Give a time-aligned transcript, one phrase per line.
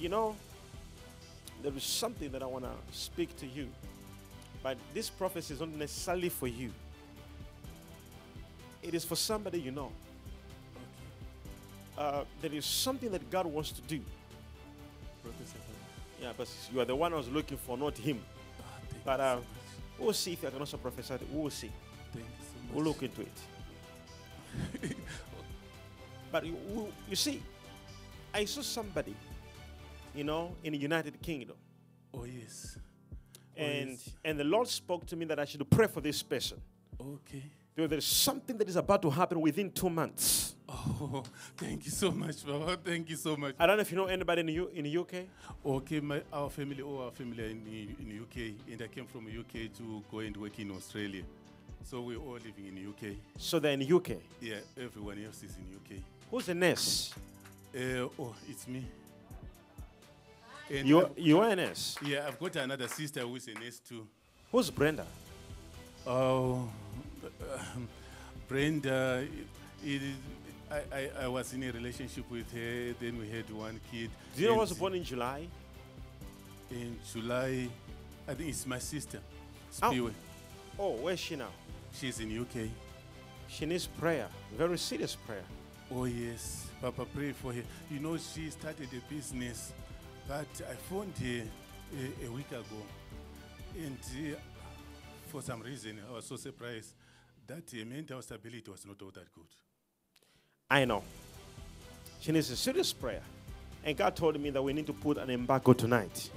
[0.00, 0.34] you know,
[1.62, 3.68] there is something that I want to speak to you.
[4.62, 6.72] But this prophecy is not necessarily for you,
[8.82, 9.92] it is for somebody you know.
[11.98, 14.00] Uh, there is something that God wants to do.
[16.20, 18.22] Yeah, but you are the one I was looking for, not him.
[18.90, 21.14] Thank But uh, so we'll see if I can also prophesy.
[21.30, 21.70] We'll see.
[22.14, 22.20] So.
[22.72, 24.96] We'll look into it.
[26.32, 27.42] But you- you see,
[28.32, 29.14] I saw somebody,
[30.14, 31.56] you know, in the United Kingdom,
[32.12, 32.76] Oh yes.
[33.56, 34.10] Oh, and yes.
[34.24, 36.60] and the Lord spoke to me that I should pray for this person
[37.00, 37.42] Okay.
[37.74, 40.54] because there is something that is about to happen within two months.
[40.68, 41.22] Oh,
[41.56, 42.76] thank you so much, Baba.
[42.84, 43.54] Thank you so much.
[43.58, 45.26] I don't know if you know anybody in the, U, in the UK.
[45.64, 49.06] Okay, my our family, all our family are in the- in UK, and I came
[49.06, 51.22] from the UK to go and work in Australia.
[51.84, 53.16] So we're all living in the UK.
[53.38, 54.10] So they're in the UK.
[54.40, 56.02] Yeah, everyone else is in the UK.
[56.30, 57.12] Who's the nurse?
[57.74, 58.84] Uh, oh, it's me.
[60.70, 61.96] And You I've- you are a nurse.
[62.04, 64.06] yeah, I've got another sister who is a nurse too.
[64.52, 65.06] Who's Brenda?
[66.06, 66.68] Oh,
[67.74, 67.88] um,
[68.48, 69.26] Brenda,
[69.84, 70.14] it, is-
[70.70, 72.94] I, I, I was in a relationship with her.
[73.00, 74.10] Then we had one kid.
[74.36, 75.46] Do you know and was born in July?
[76.70, 77.68] in July?
[78.28, 79.18] I think it's my sister.
[79.82, 79.90] Oh.
[79.90, 80.12] Spiwe.
[80.78, 81.48] Oh, where's she now?
[81.92, 82.68] She's in UK.
[83.48, 85.42] She needs prayer, very serious prayer.
[85.92, 87.62] Oh yes, Papa, pray for her.
[87.90, 89.72] You know, she started a business,
[90.30, 91.42] but I phoned her
[91.98, 92.62] a, a week ago,
[93.76, 93.98] and
[94.32, 94.36] uh,
[95.26, 96.94] for some reason I was so surprised
[97.48, 99.48] that her mental stability was not all that good.
[100.70, 101.02] I know.
[102.20, 103.22] She needs a serious prayer.
[103.84, 106.30] And God told me that we need to put an embargo tonight.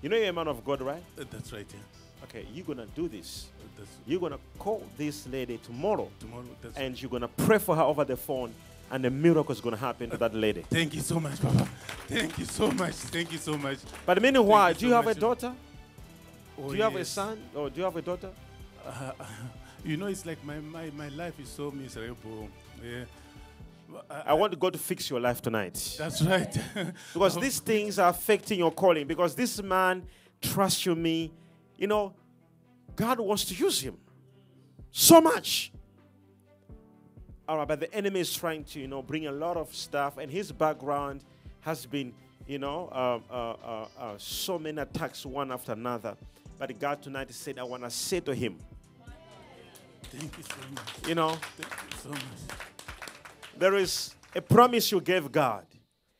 [0.00, 1.02] You know you're a man of God, right?
[1.20, 1.66] Uh, that's right.
[1.68, 2.24] Yeah.
[2.24, 3.48] Okay, you're gonna do this.
[3.78, 6.44] Uh, You're gonna call this lady tomorrow tomorrow.
[6.62, 8.54] That's and you're gonna pray for her over the phone,
[8.90, 10.62] and a miracle is gonna happen to that lady.
[10.70, 11.68] Thank you so much, Papa.
[12.08, 12.94] Thank you so much.
[12.94, 13.78] Thank you so much.
[14.04, 15.52] But meanwhile, do you so have a daughter?
[16.58, 17.42] Oh, Do you have a son?
[17.54, 18.30] Or do you have a daughter?
[18.84, 19.12] Uh,
[19.84, 22.48] you know, it's like my, my, my life is so miserable.
[22.82, 23.04] Yeah.
[23.88, 25.96] But I want God to fix your life tonight.
[25.98, 26.56] That's right.
[27.12, 29.06] Because these things are affecting your calling.
[29.06, 30.04] Because this man
[30.40, 31.32] trusts you, me.
[31.76, 32.14] You know,
[32.96, 33.96] God wants to use him
[34.90, 35.72] so much.
[37.48, 40.18] All right, but the enemy is trying to, you know, bring a lot of stuff,
[40.18, 41.20] and his background
[41.60, 42.12] has been,
[42.46, 46.16] you know, uh, uh, uh, uh, so many attacks one after another.
[46.58, 48.58] But God tonight said, I want to say to him,
[50.10, 51.08] Thank you so much.
[51.08, 52.20] you know, Thank you so much.
[53.58, 55.66] there is a promise you gave God.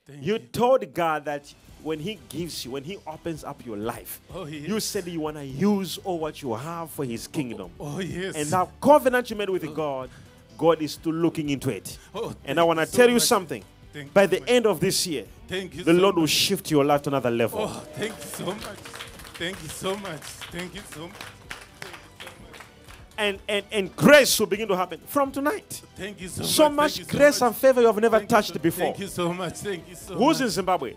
[0.07, 0.39] Thank You you.
[0.41, 4.69] told God that when He gives you, when He opens up your life, Oh, yes.
[4.69, 7.71] you said you want to use all what you have for His kingdom.
[7.81, 8.35] Oh, yes.
[8.37, 10.11] And that covenant you made with God,
[10.57, 11.99] God is still looking into it.
[12.15, 13.23] Oh, And I want to so tell you much.
[13.23, 13.65] something.
[13.93, 14.51] Thank By the much.
[14.51, 17.31] end of this year, Thank you the so Lord will shift your life to another
[17.31, 17.61] level.
[17.63, 18.79] Oh, thank you so much.
[19.39, 20.21] Thank you so much.
[20.21, 21.17] Thank you so much.
[23.19, 25.81] And, and, and grace will begin to happen from tonight.
[25.97, 26.99] Thank you so, So much.
[27.01, 28.85] much grace and favor you have never Thank touched before.
[28.87, 29.55] Thank you so much.
[29.55, 30.23] Thank you so much.
[30.23, 30.49] Who's in.
[30.51, 30.95] Zimbabwe?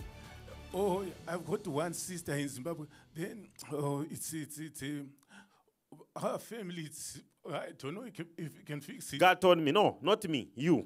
[0.73, 2.85] Oh, I've got one sister in Zimbabwe.
[3.15, 6.83] Then, oh, it's it's it's uh, our family.
[6.83, 7.19] It's
[7.53, 9.19] I don't know if, you can fix it.
[9.19, 10.85] God told me, no, not me, you.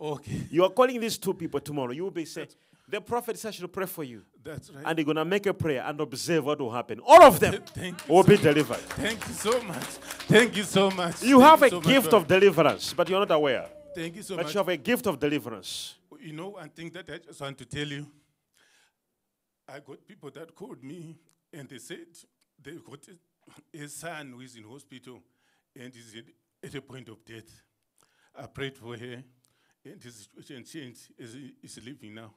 [0.00, 1.90] Okay, You are calling these two people tomorrow.
[1.92, 2.48] You will be saying,
[2.88, 4.22] the prophet said I should pray for you.
[4.42, 4.84] that's right.
[4.86, 7.00] and they're gonna make a prayer and observe what will happen.
[7.06, 8.76] All of them Thank will so be delivered.
[8.78, 9.84] Thank you so much.
[10.28, 11.22] Thank you so much.
[11.22, 12.16] You Thank have a so gift Baba.
[12.16, 13.66] of deliverance, but you're not aware.
[13.94, 14.46] Thank you so But much.
[14.46, 15.96] But you have a gift of deliverance.
[16.20, 18.06] You know, one thing that I just want to tell you.
[19.68, 21.16] I got people that called me
[21.52, 22.06] and they said
[22.62, 23.06] they got
[23.74, 25.20] a son who is in hospital
[25.78, 26.14] and is
[26.62, 27.62] at, a point of death.
[28.36, 29.22] I prayed for her
[29.84, 31.12] and his situation changed.
[31.18, 32.34] Is is living now.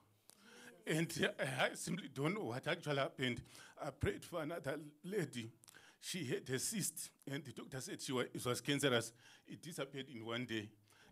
[0.86, 3.42] And uh, I simply don't know what actually happened.
[3.84, 5.52] I prayed for another lady.
[6.00, 9.14] She had a cyst, and the doctor said she was, it was cancerous.
[9.48, 10.70] It disappeared in one day.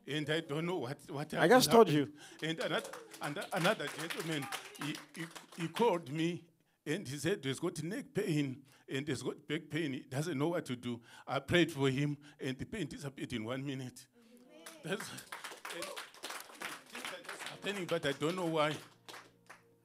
[0.08, 2.10] And I don't know what, what I just told you.
[2.42, 2.90] And another,
[3.22, 4.48] and another gentleman,
[4.84, 5.26] he, he,
[5.62, 6.42] he called me
[6.90, 9.94] and he said he's got neck pain and he's got back pain.
[9.94, 11.00] He doesn't know what to do.
[11.28, 14.08] I prayed for him and the pain disappeared in one minute.
[14.84, 15.08] That's,
[15.76, 15.84] and
[16.92, 18.74] things are just happening, but I don't know why.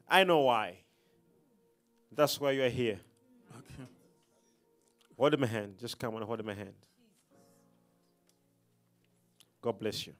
[0.09, 0.79] I know why.
[2.11, 3.01] That's why you're here.
[3.55, 3.89] Okay.
[5.19, 5.77] Hold my hand.
[5.79, 6.75] Just come and hold my hand.
[9.61, 10.15] God bless you.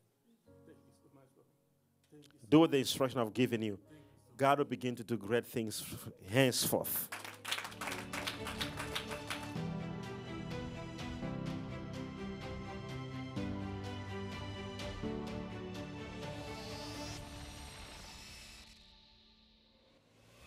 [2.49, 3.79] Do the instruction I've given you.
[4.37, 5.85] God will begin to do great things
[6.29, 7.09] henceforth.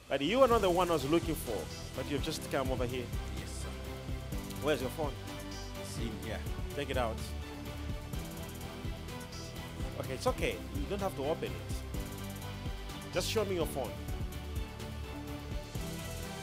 [0.09, 1.57] But you are not the one I was looking for.
[1.95, 3.05] But you've just come over here.
[3.37, 3.67] Yes, sir.
[4.63, 5.11] Where's your phone?
[5.81, 6.39] It's in here.
[6.75, 7.17] Take it out.
[9.99, 10.55] Okay, it's okay.
[10.75, 11.76] You don't have to open it.
[13.17, 13.89] Just show me your phone.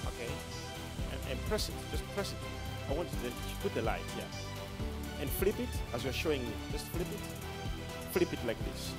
[0.08, 0.28] Okay.
[1.12, 1.74] And, and press it.
[1.92, 2.38] Just press it.
[2.90, 4.24] I want you to put the light, yeah.
[5.20, 6.50] And flip it as you're showing me.
[6.72, 7.20] Just flip it.
[8.10, 8.92] Flip it like this.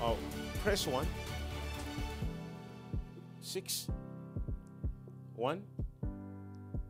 [0.00, 0.16] Oh,
[0.64, 1.06] press one.
[3.42, 3.88] Six.
[5.36, 5.62] One.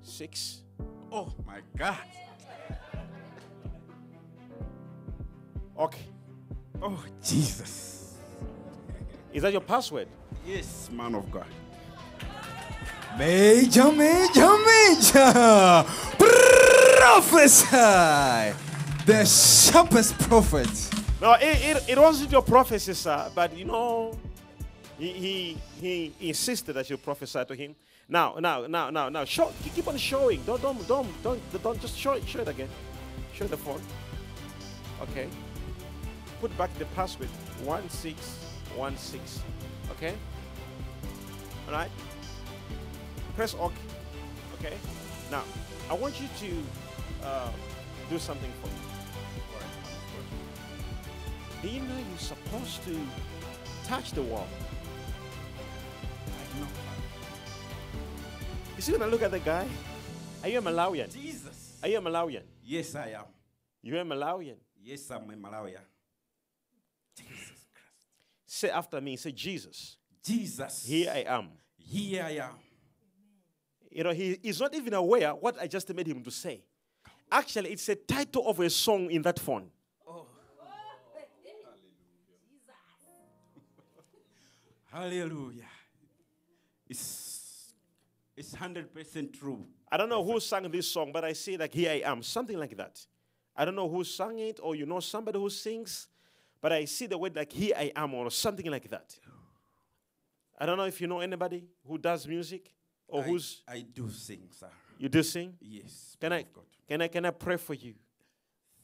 [0.05, 0.63] Six.
[1.11, 1.99] Oh my God.
[5.77, 6.07] Okay.
[6.83, 8.17] Oh Jesus.
[9.33, 10.09] Is that your password?
[10.47, 11.47] Yes, man of God.
[13.19, 15.85] Major, major, major.
[16.99, 18.55] Prophesy.
[19.07, 20.69] The sharpest prophet.
[21.21, 23.31] No, it, it, it wasn't your prophecy, sir.
[23.35, 24.19] But you know,
[24.99, 27.75] he, he he insisted that you prophesy to him.
[28.09, 30.43] Now, now, now, now, now, show, keep on showing.
[30.43, 32.27] Don't, don't, don't, don't, don't just show it.
[32.27, 32.69] Show it again.
[33.33, 33.81] Show the phone.
[35.03, 35.29] Okay.
[36.41, 37.29] Put back the password.
[37.65, 38.39] One six
[38.75, 39.41] one six.
[39.93, 40.15] Okay.
[41.67, 41.91] All right.
[43.37, 43.75] Press OK.
[44.59, 44.77] Okay.
[45.31, 45.45] Now,
[45.91, 47.51] I want you to uh,
[48.09, 48.75] do something for me.
[51.63, 52.97] Do you know you're supposed to
[53.85, 54.49] touch the wall?
[56.27, 56.67] I know.
[58.77, 59.69] You see when I look at the guy?
[60.43, 61.13] Are you a Malawian?
[61.13, 61.79] Jesus.
[61.83, 62.43] Are you a Malawian?
[62.65, 63.25] Yes, I am.
[63.83, 64.57] You're a Malawian.
[64.83, 65.77] Yes, I'm a Malawi.
[67.17, 68.47] Jesus Christ.
[68.47, 69.97] Say after me, say Jesus.
[70.23, 70.87] Jesus.
[70.87, 71.49] Here I am.
[71.77, 72.55] Here I am.
[73.91, 76.63] You know, he is not even aware what I just made him to say.
[77.31, 79.71] Actually, it's a title of a song in that phone.
[80.07, 80.27] Oh.
[84.91, 85.25] Hallelujah.
[85.27, 85.65] Hallelujah.
[86.89, 87.75] It's
[88.37, 89.67] it's hundred percent true.
[89.91, 92.59] I don't know who sang this song, but I say like here I am, something
[92.59, 93.05] like that.
[93.57, 96.09] I don't know who sang it, or you know somebody who sings,
[96.61, 99.19] but I see the word like here I am, or something like that.
[100.59, 102.73] I don't know if you know anybody who does music
[103.09, 104.69] or I, who's I do sing, sir.
[104.99, 105.55] you do sing.
[105.61, 106.17] Yes.
[106.21, 106.45] Can I
[106.87, 107.95] can I can I pray for you?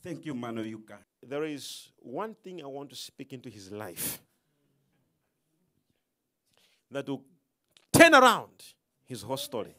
[0.02, 0.98] Thank you, man of Yuka.
[1.22, 4.20] There is one thing I want to speak into his life
[6.90, 7.24] that will
[7.92, 8.64] turn around
[9.04, 9.74] his whole story.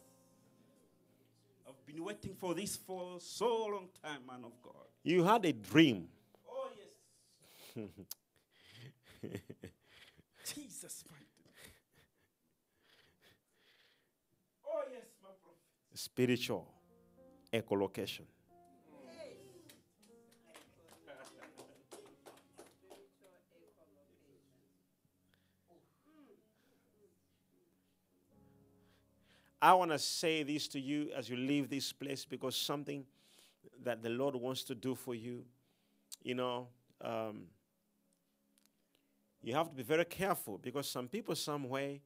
[1.67, 4.85] I've been waiting for this for so long time, man of God.
[5.03, 6.09] You had a dream.
[10.45, 11.25] Jesus mighty.
[14.65, 15.57] Oh yes, my prophet.
[15.93, 16.67] spiritual
[17.53, 18.25] echolocation.
[29.59, 33.05] I want to say this to you as you leave this place because something
[33.83, 35.43] that the Lord wants to do for you,
[36.23, 36.67] you know,
[37.01, 37.47] um,
[39.47, 42.01] you have to be very careful because some people, some way,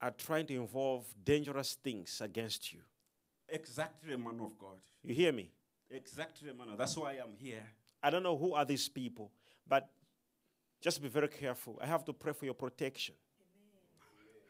[0.00, 2.80] are trying to involve dangerous things against you.
[3.46, 4.78] Exactly, man of God.
[5.04, 5.50] You hear me?
[5.90, 6.70] Exactly, man.
[6.70, 7.62] of- That's why I'm here.
[8.02, 9.30] I don't know who are these people,
[9.68, 9.90] but
[10.80, 11.78] just be very careful.
[11.82, 13.14] I have to pray for your protection.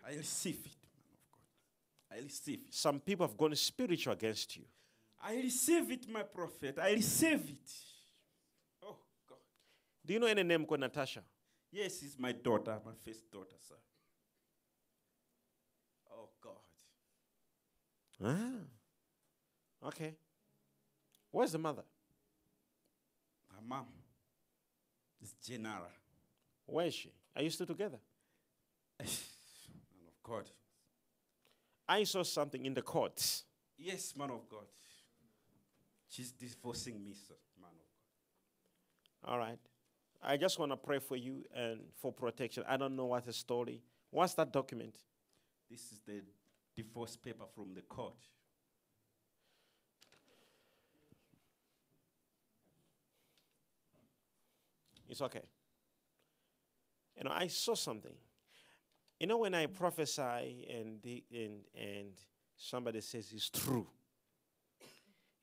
[0.07, 2.17] I receive it, man of God.
[2.19, 2.73] I receive it.
[2.75, 4.63] Some people have gone spiritual against you.
[5.21, 6.79] I receive it, my prophet.
[6.81, 7.71] I receive it.
[8.85, 8.97] Oh
[9.29, 9.39] God.
[10.05, 11.23] Do you know any name called Natasha?
[11.77, 13.75] Yes, it's my daughter, my first daughter, sir.
[16.11, 16.55] Oh God.
[18.25, 19.89] Ah.
[19.89, 20.15] Okay.
[21.31, 21.83] Where's the mother?
[23.51, 23.85] My mom
[25.23, 25.93] is Genara.
[26.65, 27.13] Where is she?
[27.37, 27.99] Are you still together?
[28.99, 29.09] Man
[30.09, 30.49] of God.
[31.87, 33.45] I saw something in the courts.
[33.77, 34.65] Yes, man of God.
[36.09, 39.31] She's divorcing me, sir, man of God.
[39.31, 39.59] All right.
[40.23, 42.65] I just want to pray for you and for protection.
[42.69, 43.83] I don't know what the story.
[44.11, 44.97] What's that document?
[45.71, 46.23] This is the
[46.75, 48.15] divorce paper from the court.
[55.09, 55.43] It's okay.
[57.17, 58.15] You know, I saw something.
[59.19, 62.13] You know, when I prophesy and the, and and
[62.57, 63.87] somebody says it's true,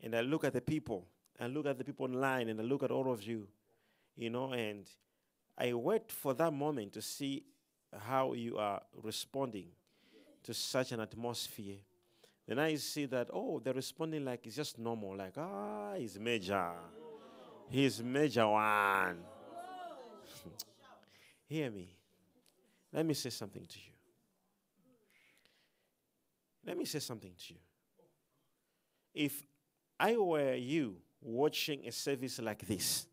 [0.01, 1.07] and I look at the people,
[1.39, 3.47] I look at the people online, and I look at all of you,
[4.15, 4.87] you know, and
[5.57, 7.43] I wait for that moment to see
[7.97, 9.67] how you are responding
[10.43, 11.77] to such an atmosphere.
[12.47, 16.71] Then I see that oh, they're responding like it's just normal, like ah, he's major,
[17.69, 19.19] he's major one.
[21.47, 21.95] Hear me.
[22.91, 23.93] Let me say something to you.
[26.65, 27.59] Let me say something to you.
[29.13, 29.43] If
[29.99, 33.05] I were you watching a service like this,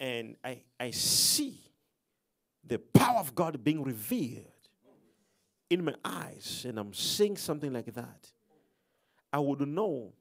[0.00, 1.60] and I, I see
[2.66, 4.46] the power of God being revealed
[5.68, 8.32] in my eyes, and I'm seeing something like that,
[9.32, 10.14] I would know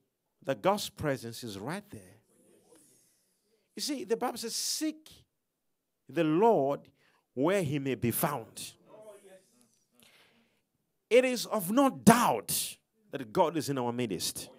[0.43, 2.01] that God's presence is right there.
[3.75, 5.09] You see, the Bible says, Seek
[6.07, 6.81] the Lord
[7.33, 8.74] where he may be found.
[11.09, 12.77] It is of no doubt
[13.12, 14.50] that God is in our midst.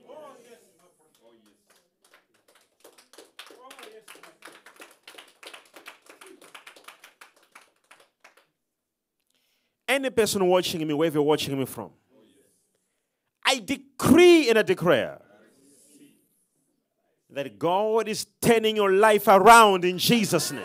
[10.00, 11.90] Any person watching me, wherever you're watching me from,
[13.44, 15.20] I decree and I declare
[17.28, 20.64] that God is turning your life around in Jesus' name.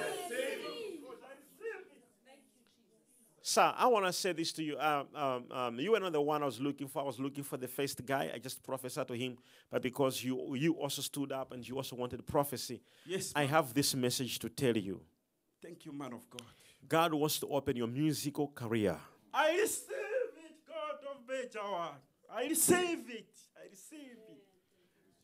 [3.41, 4.79] Sir, I want to say this to you.
[4.79, 7.01] Um, um, um, you were not the one I was looking for.
[7.01, 8.31] I was looking for the first guy.
[8.33, 9.37] I just prophesied to him.
[9.69, 13.73] But because you, you also stood up and you also wanted prophecy, Yes, I have
[13.73, 15.01] this message to tell you.
[15.61, 16.41] Thank you, man of God.
[16.87, 18.97] God wants to open your musical career.
[19.37, 21.89] I receive it, God of Bejawa.
[22.33, 23.27] I receive it.
[23.57, 24.43] I receive it.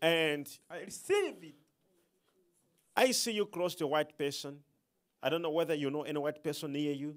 [0.02, 1.56] And I receive it.
[2.96, 4.58] I see you close to a white person.
[5.24, 7.16] I don't know whether you know any white person near you.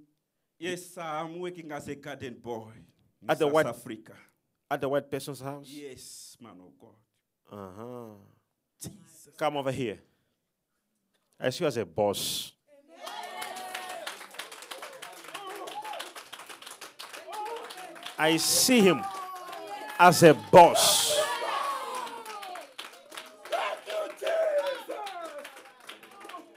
[0.58, 1.00] Yes, sir.
[1.02, 2.68] I'm working as a garden boy
[3.22, 4.12] in At the South what- Africa.
[4.70, 5.66] At the white person's house?
[5.68, 6.94] Yes, man of God.
[7.52, 8.14] Uh huh.
[8.80, 9.28] Jesus.
[9.36, 9.98] Come over here.
[11.38, 12.52] I see you as a boss.
[18.18, 19.02] I see him
[19.98, 21.20] as a boss.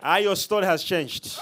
[0.01, 1.39] Ah, your story has changed.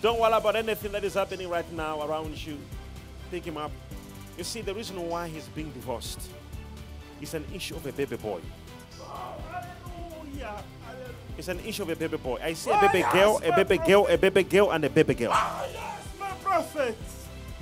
[0.00, 2.58] Don't worry about anything that is happening right now around you.
[3.30, 3.72] Pick him up.
[4.36, 6.20] You see, the reason why he's being divorced
[7.20, 8.40] is an issue of a baby boy.
[11.38, 12.38] It's an issue of a baby boy.
[12.42, 15.30] I see a baby girl, a baby girl, a baby girl, and a baby girl.
[15.32, 15.66] Ah.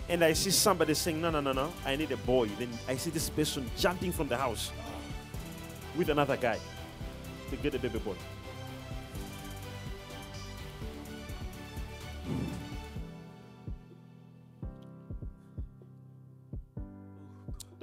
[0.08, 2.48] And I see somebody saying, No, no, no, no, I need a boy.
[2.58, 4.72] Then I see this person jumping from the house
[5.96, 6.58] with another guy
[7.50, 8.14] to get a baby boy.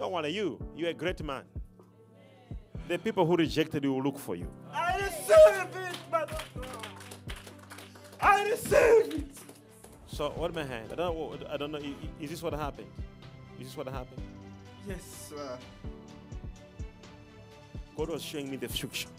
[0.10, 0.58] Don't worry, you.
[0.76, 1.44] You're a great man.
[2.88, 4.48] The people who rejected you will look for you.
[4.74, 6.26] I receive it, man
[6.56, 6.66] God.
[8.20, 9.28] I receive it.
[10.08, 10.92] So, what my hand?
[10.92, 11.38] I don't know.
[11.48, 11.80] I don't know.
[12.20, 12.88] Is this what happened?
[13.60, 14.24] Is this what happened?
[14.88, 15.60] Yes, sir.
[17.96, 19.10] God was showing me the future.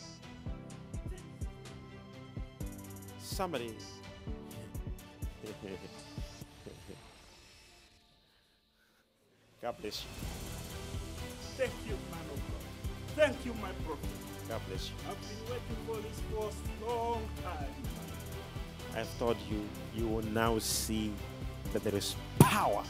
[3.20, 3.76] Somebody.
[9.62, 10.39] God bless you.
[11.61, 13.17] Thank you, man of God.
[13.17, 14.09] Thank you, my prophet.
[14.49, 14.95] God bless you.
[15.11, 17.69] I've been waiting for this for a long time.
[18.97, 19.61] I thought you
[19.95, 21.12] you will now see
[21.75, 22.83] that there is power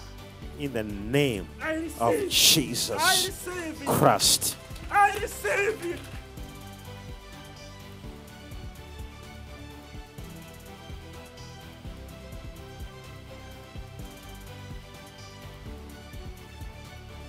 [0.61, 2.15] in the name I receive of.
[2.15, 2.91] I Jesus
[3.27, 3.87] receive it.
[3.89, 4.57] Christ.
[4.89, 5.99] I receive it.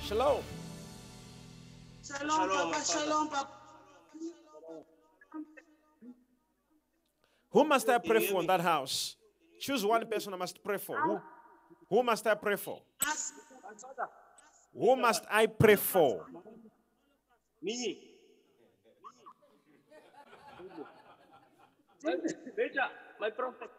[0.04, 0.44] Shalom.
[2.18, 2.86] Shalom, Papa.
[2.86, 3.52] Shalom, Papa.
[7.52, 9.16] Who must I pray for in that house?
[9.60, 10.98] Choose one person I must pray for.
[11.00, 11.22] Who,
[11.90, 12.82] who must I pray for?
[14.74, 16.26] Who must I pray for?
[17.62, 18.00] Me.
[22.58, 22.90] Beja,
[23.20, 23.70] my prophet.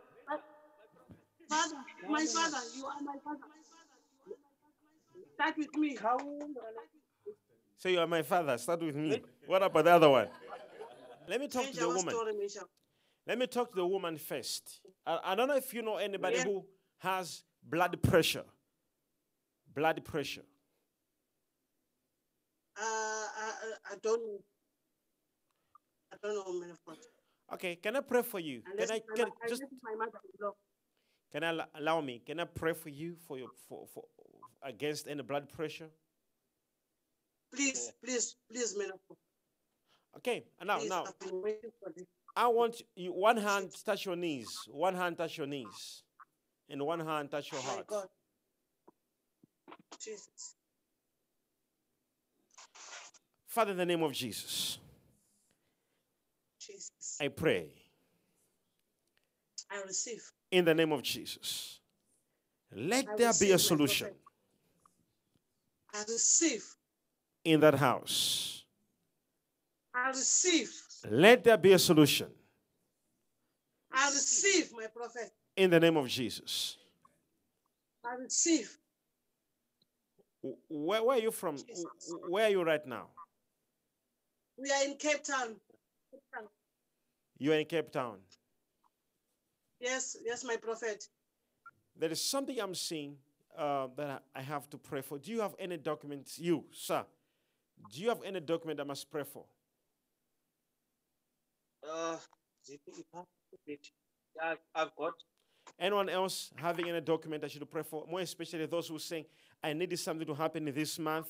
[1.49, 1.77] Father,
[2.09, 2.59] my father.
[2.77, 3.41] You are my father.
[5.35, 5.99] Start with me.
[7.83, 8.57] Say you are my father.
[8.59, 9.21] Start with me.
[9.45, 10.29] What about the other one?
[11.27, 12.15] Let me talk to the woman.
[13.27, 14.81] Let me talk to the woman first.
[15.05, 16.45] I, I don't know if you know anybody Yeah.
[16.45, 16.65] who
[16.99, 18.45] has blood pressure.
[19.75, 20.45] Blood pressure.
[22.79, 23.51] Uh, I,
[23.91, 24.41] I, don't.
[26.13, 26.99] I don't know, man of God.
[27.55, 28.63] Okay, can I pray for you?
[28.71, 30.07] Unless Can I can, mo- just my
[31.33, 32.23] can I allow me?
[32.25, 34.05] Can I pray for you for your for, for
[34.63, 35.89] against any blood pressure?
[37.55, 39.17] Please, please, please, God.
[40.17, 42.07] Okay, now Please, now I've been waiting for this.
[42.35, 46.03] I want you one hand touch your knees, one hand touch your knees,
[46.71, 47.87] and one hand touch your heart.
[50.01, 50.57] Jesus.
[53.47, 54.79] Father, in the name of Jesus,
[56.59, 57.19] Jesus.
[57.21, 57.71] I pray
[59.71, 60.23] I receive.
[60.51, 61.81] in the name of Jesus.
[62.75, 64.09] Let I there be a solution.
[65.95, 66.65] I receive.
[67.45, 68.65] In that house.
[69.95, 70.73] I receive.
[71.11, 72.29] Let there be a solution
[73.93, 75.31] I receive, my prophet.
[75.57, 76.79] in the name of Jesus.
[78.05, 78.79] I receive.
[80.69, 81.57] Where, where are you from?
[81.57, 82.15] Jesus.
[82.29, 83.09] Where are you right now?
[84.57, 85.57] We are in Cape Town.
[86.11, 86.45] Cape Town.
[87.39, 88.19] You are in Cape Town.
[89.81, 91.05] Yes, yes, my prophet.
[91.99, 93.17] There is something I'm seeing
[93.59, 95.19] uh, that I I have to pray for.
[95.19, 97.05] Do you have any documents, you, sir?
[97.91, 99.45] Do you have any document I must pray for?
[101.89, 102.17] Uh,
[102.65, 103.25] zipi ipha?
[103.67, 105.15] Yeah, I've got.
[105.79, 108.07] Anyone else having any document I should pray for?
[108.09, 109.25] More especially those who are saying,
[109.63, 111.29] I needed something to happen in this month.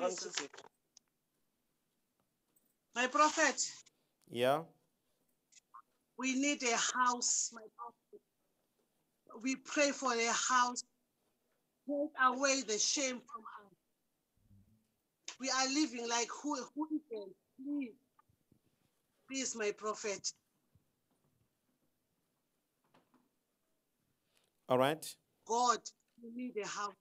[0.00, 0.48] Jesus.
[2.94, 3.70] My prophet,
[4.30, 4.62] Yeah.
[6.18, 9.42] we need a house, my prophet.
[9.42, 10.82] We pray for a house.
[11.88, 13.72] Take away the shame from us.
[15.38, 17.34] We are living like who, who is hooligans.
[17.62, 17.94] Please.
[19.28, 20.32] Please, my prophet.
[24.68, 25.04] All right.
[25.46, 25.78] God,
[26.22, 26.92] we need a house.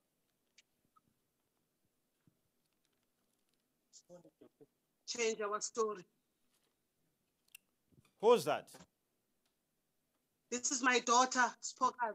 [5.08, 6.06] Change our story.
[8.22, 8.68] Who's that?
[10.52, 12.14] This is my daughter, spoken.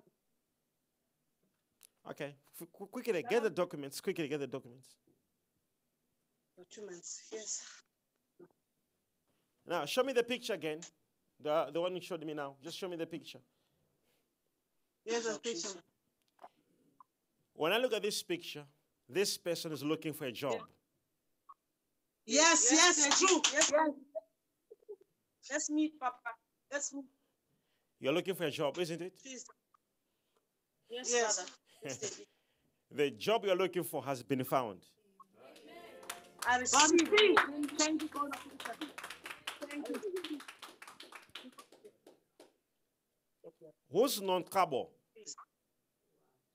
[2.08, 2.34] Okay.
[2.60, 4.00] F- qu- quickly, get the documents.
[4.00, 4.88] Quickly, get the documents.
[6.56, 7.62] Documents, yes.
[9.66, 10.80] Now, show me the picture again.
[11.42, 12.56] The, the one you showed me now.
[12.62, 13.38] Just show me the picture.
[15.04, 15.68] Here's a picture.
[17.54, 18.64] When I look at this picture,
[19.08, 20.60] this person is looking for a job.
[22.26, 23.40] Yes, yes, it's true.
[23.52, 23.72] Yes,
[25.50, 26.14] That's me, Papa.
[26.70, 27.02] That's me.
[27.98, 29.12] You're looking for a job, isn't it?
[29.22, 29.44] Please.
[30.88, 31.36] Yes, Yes.
[31.38, 31.50] Father.
[31.82, 32.26] Yes, Daddy.
[32.92, 34.80] The job you're looking for has been found.
[36.48, 37.08] I receive.
[37.78, 38.30] Thank you, God.
[39.68, 40.00] Thank you.
[43.92, 44.88] Who's non Kabo?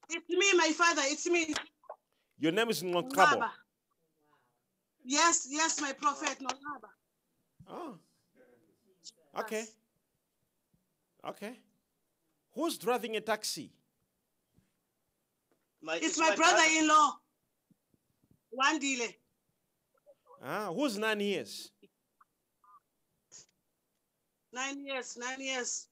[0.09, 1.01] It's me, my father.
[1.05, 1.53] It's me.
[2.39, 3.47] Your name is non Kabo.
[5.03, 6.87] Yes, yes, my prophet, no Baba.
[7.69, 7.97] Oh.
[9.35, 9.41] Ah.
[9.41, 9.65] Okay.
[11.27, 11.59] Okay.
[12.53, 13.71] Who's driving a taxi?
[15.85, 17.11] My, It's my brother-in-law.
[18.49, 19.15] One delay.
[20.43, 21.71] Ah, who's nine years?
[24.51, 25.87] Nine years, nine years.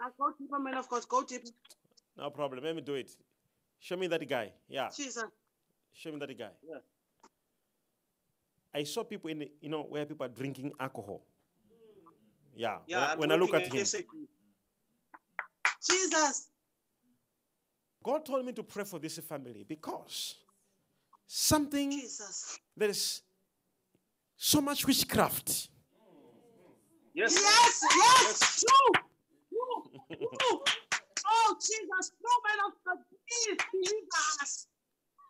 [0.00, 1.08] I go to him, man of God.
[1.08, 1.42] Go to him.
[2.16, 2.62] No problem.
[2.62, 3.10] Let me do it.
[3.80, 4.52] Show me that guy.
[4.68, 4.90] Yeah.
[4.96, 5.24] Jesus.
[5.92, 6.50] Show me that guy.
[6.62, 6.78] Yeah.
[8.72, 11.22] I saw people in the, you know where people are drinking alcohol.
[12.54, 12.78] Yeah.
[12.86, 14.02] Yeah, when, I'm when I look at him, Jesus.
[18.06, 20.36] God told me to pray for this family because
[21.26, 22.60] something Jesus.
[22.76, 23.20] there is
[24.36, 25.68] so much witchcraft.
[27.12, 27.34] Yes.
[27.34, 29.02] Yes, yes, true.
[29.50, 30.28] True.
[30.38, 30.60] True.
[31.26, 32.12] Oh, Jesus.
[32.20, 32.98] True, man of God.
[33.26, 34.66] Please, Jesus.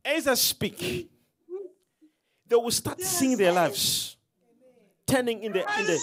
[0.05, 1.09] As I speak,
[2.47, 4.19] they will start seeing their lives
[5.07, 5.99] turning in the in the.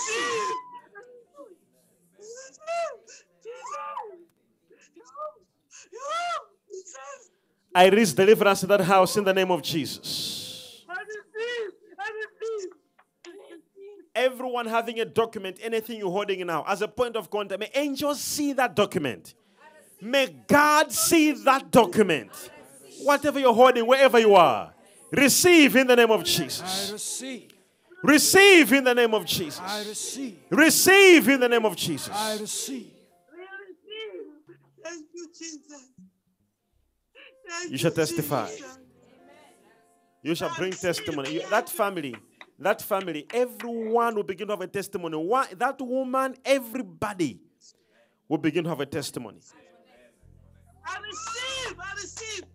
[7.76, 10.86] I raise deliverance in that house in the name of Jesus.
[14.16, 18.22] Everyone having a document, anything you're holding now, as a point of contact, may angels
[18.22, 19.34] see that document.
[20.00, 22.30] May God see that document.
[23.02, 24.72] Whatever you're holding, wherever you are,
[25.12, 26.92] receive in the name of I Jesus.
[26.92, 27.52] receive.
[28.04, 29.62] Receive in the name of Jesus.
[29.64, 30.38] I receive.
[30.50, 32.14] Receive in the name of Jesus.
[32.14, 32.92] I receive.
[34.84, 35.93] Thank you, Jesus.
[37.70, 38.50] You shall testify.
[40.22, 41.34] You shall bring testimony.
[41.34, 42.16] You- that family,
[42.60, 45.18] that family, everyone will begin to have a testimony.
[45.18, 47.42] One, that woman, everybody
[48.30, 49.40] will begin to have a testimony.
[50.86, 51.80] I receive.
[51.80, 52.44] I receive.
[52.44, 52.53] Thank you, Jesus.